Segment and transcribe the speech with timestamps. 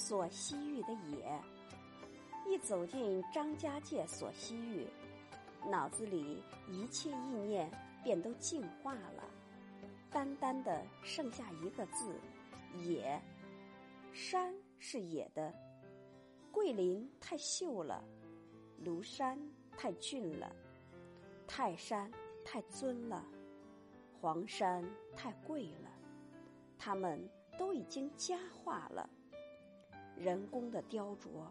[0.00, 1.38] 所西域的野，
[2.46, 4.86] 一走进张家界所西域，
[5.68, 7.70] 脑子里一切意念
[8.02, 9.22] 便都净化了，
[10.10, 12.18] 单单的剩下一个字：
[12.82, 13.20] 野。
[14.12, 15.54] 山是野的，
[16.50, 18.02] 桂林太秀了，
[18.82, 19.38] 庐山
[19.76, 20.50] 太俊了，
[21.46, 22.10] 泰山
[22.42, 23.22] 太尊了，
[24.18, 24.82] 黄山
[25.14, 25.90] 太贵了，
[26.78, 27.22] 他们
[27.58, 29.08] 都已经佳化了。
[30.22, 31.48] 人工的雕琢，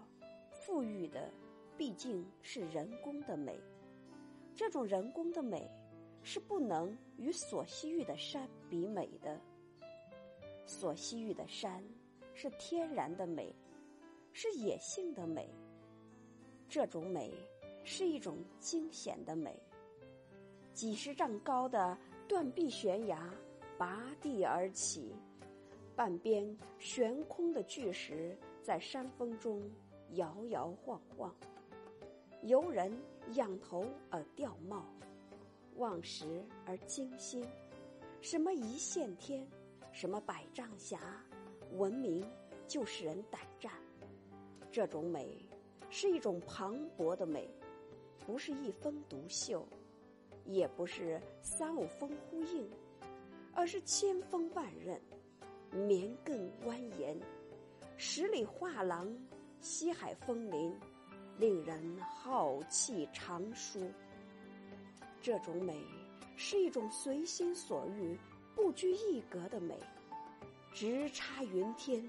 [0.51, 1.27] 富裕的
[1.75, 3.59] 毕竟是人工的美。
[4.55, 5.67] 这种人工的美，
[6.21, 9.41] 是不能与所西域的山比美的。
[10.67, 11.83] 所西域的山
[12.35, 13.55] 是天然的美，
[14.33, 15.49] 是野性的美。
[16.67, 17.33] 这种美
[17.83, 19.59] 是一种惊险的美。
[20.73, 21.97] 几十丈高的
[22.27, 23.33] 断壁悬崖
[23.79, 25.15] 拔地而起，
[25.95, 28.37] 半边悬空的巨石。
[28.61, 29.69] 在山峰中
[30.11, 31.33] 摇摇晃晃，
[32.43, 32.91] 游人
[33.33, 34.85] 仰头而掉帽，
[35.75, 37.45] 望时而惊心。
[38.21, 39.47] 什么一线天，
[39.91, 40.99] 什么百丈峡，
[41.77, 42.29] 闻名
[42.67, 43.71] 就使人胆战。
[44.71, 45.45] 这种美
[45.89, 47.49] 是一种磅礴的美，
[48.25, 49.65] 不是一峰独秀，
[50.45, 52.69] 也不是三五峰呼应，
[53.53, 54.99] 而是千峰万仞，
[55.71, 57.17] 绵亘蜿蜒。
[58.01, 59.13] 十里画廊，
[59.59, 60.73] 西海风林，
[61.37, 63.91] 令人浩气长舒。
[65.21, 65.85] 这种美
[66.37, 68.17] 是一种随心所欲、
[68.55, 69.77] 不拘一格的美，
[70.73, 72.01] 直插云天，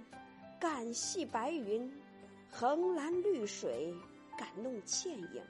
[0.61, 1.93] 感系白云，
[2.49, 3.93] 横拦绿水，
[4.39, 5.43] 感弄倩影。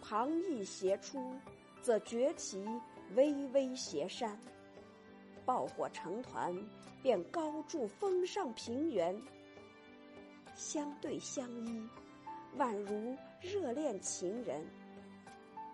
[0.00, 1.34] 旁逸斜出，
[1.82, 2.64] 则绝其
[3.14, 4.38] 巍巍斜山。
[5.44, 6.54] 爆火成团，
[7.02, 9.20] 便高筑峰上平原。
[10.54, 11.88] 相对相依，
[12.56, 14.64] 宛如热恋情人。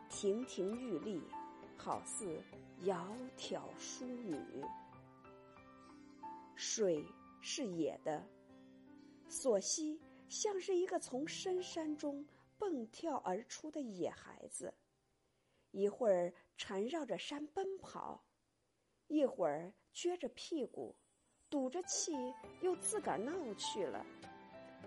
[0.08, 1.22] 亭亭玉立，
[1.76, 2.42] 好似
[2.82, 2.96] 窈
[3.36, 4.36] 窕淑女。
[6.56, 7.04] 水
[7.40, 8.26] 是野的，
[9.28, 12.26] 索溪像是一个从深山中
[12.58, 14.74] 蹦跳而出的野孩子，
[15.70, 18.22] 一会儿缠绕着山奔跑。
[19.10, 20.94] 一会儿撅着屁股，
[21.50, 22.12] 赌着气，
[22.60, 24.06] 又自个儿闹去了。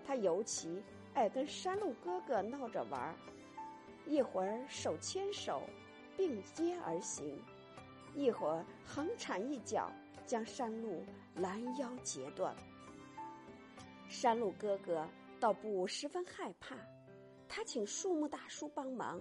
[0.02, 3.14] 他尤其爱跟山路哥哥闹着玩儿，
[4.06, 5.62] 一会儿手牵手，
[6.16, 7.36] 并肩而行；
[8.14, 9.92] 一会儿横铲一脚，
[10.24, 12.56] 将山路拦腰截断。
[14.08, 15.06] 山路哥哥
[15.38, 16.74] 倒不十分害怕，
[17.46, 19.20] 他请树木大叔帮忙，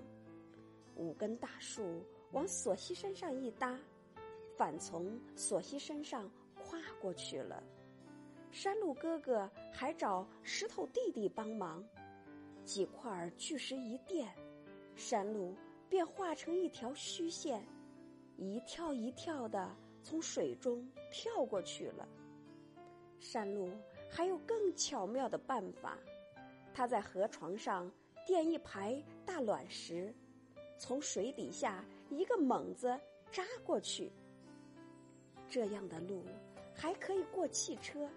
[0.96, 3.78] 五根大树往索西身上一搭。
[4.58, 7.64] 反从索西身上跨过去了，
[8.52, 11.84] 山路哥哥还找石头弟弟帮忙，
[12.63, 14.30] 几块巨石一垫，
[14.96, 15.56] 山路
[15.90, 17.66] 便化成一条虚线，
[18.38, 22.08] 一跳一跳的从水中跳过去了。
[23.19, 23.72] 山路
[24.09, 25.97] 还有更巧妙的办法，
[26.74, 27.92] 他在河床上
[28.25, 30.13] 垫一排大卵石，
[30.78, 33.00] 从水底下一个猛子
[33.31, 34.12] 扎过去。
[35.53, 36.24] 这样的路
[36.74, 38.09] 还可以过汽车。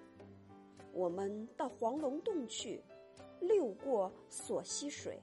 [0.91, 2.83] 我们到黄龙洞去，
[3.41, 5.21] 溜过索溪水，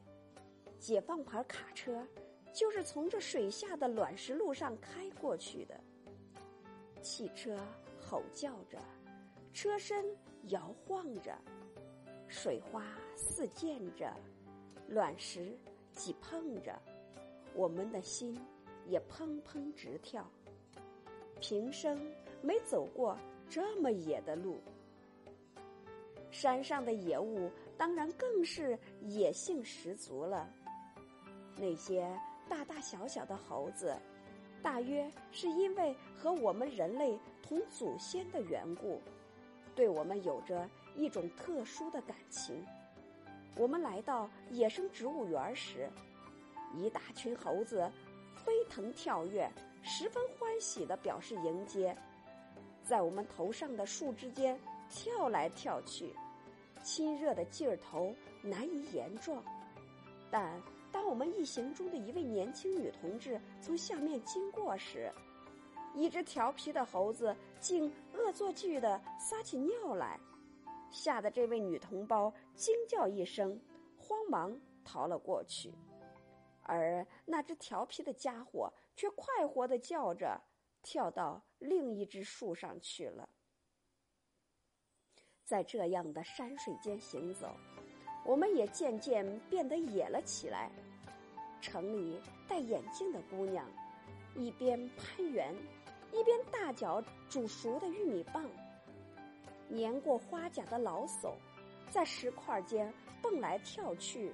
[0.77, 2.07] 解放牌卡车
[2.53, 5.73] 就是从这水下的卵石路上开过去的。
[7.01, 7.57] 汽车
[7.99, 8.77] 吼叫着，
[9.51, 10.05] 车身
[10.49, 11.35] 摇晃着，
[12.27, 14.13] 水花四溅着，
[14.87, 15.57] 卵石
[15.91, 16.79] 挤碰着，
[17.55, 18.39] 我们的心
[18.85, 20.29] 也砰砰直跳。
[21.43, 21.99] 平生
[22.41, 23.17] 没走过
[23.49, 24.61] 这么野的路，
[26.31, 30.49] 山上的野物当然更是野性十足了。
[31.57, 32.09] 那些
[32.47, 33.93] 大大小小的猴子，
[34.61, 39.01] 大约是因为和我们人类同祖先的缘故，
[39.75, 40.65] 对我们有着
[40.95, 42.55] 一种特殊的感情。
[43.57, 45.89] 我们来到野生植物园时，
[46.73, 47.91] 一大群猴子
[48.33, 49.51] 飞腾跳跃。
[49.85, 51.95] 十分欢喜的表示迎接，
[52.83, 54.57] 在我们头上的树枝间
[54.89, 56.15] 跳来跳去，
[56.81, 59.43] 亲热的劲儿头难以言状。
[60.31, 60.59] 但
[60.89, 65.11] 当我们一行中的一位年轻女同志从下面经过时，
[65.93, 70.17] 一只调皮的猴子竟恶作剧的撒起尿来，
[70.91, 73.59] 吓得这位女同胞惊叫一声，
[73.97, 75.73] 慌忙逃了过去。
[76.63, 80.41] 而那只调皮的家伙却快活的叫着，
[80.81, 83.29] 跳到另一只树上去了。
[85.43, 87.55] 在这样的山水间行走，
[88.25, 90.71] 我们也渐渐变得野了起来。
[91.61, 93.65] 城里戴眼镜的姑娘，
[94.35, 95.55] 一边攀援，
[96.11, 98.43] 一边大嚼煮熟的玉米棒；
[99.67, 101.33] 年过花甲的老叟，
[101.89, 104.33] 在石块间蹦来跳去，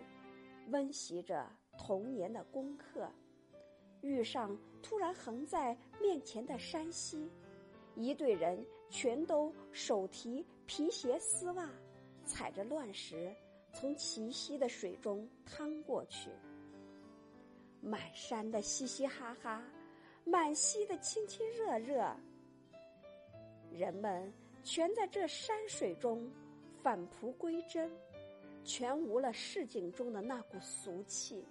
[0.70, 1.46] 温习着
[1.80, 3.10] 童年的功课。
[4.02, 7.32] 遇上突然横在面前的山溪，
[7.96, 11.70] 一队人全都手提皮鞋丝袜，
[12.26, 13.34] 踩着乱石
[13.74, 16.30] 从齐溪的水中趟过去。
[17.82, 19.64] 满山的嘻嘻哈哈，
[20.26, 22.14] 满溪的亲亲热热，
[23.72, 24.32] 人们
[24.64, 26.30] 全在这山水中
[26.84, 27.90] 返璞归真，
[28.66, 31.46] 全无了市井中的那股俗气。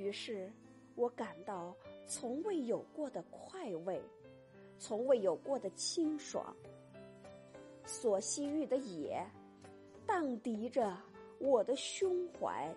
[0.00, 0.50] 于是，
[0.94, 1.76] 我感到
[2.06, 4.00] 从未有过的快慰，
[4.78, 6.56] 从未有过的清爽。
[7.84, 9.22] 所西域的野，
[10.06, 10.96] 荡涤着
[11.38, 12.74] 我的胸怀。